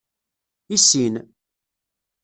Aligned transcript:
Issin. 0.75 1.15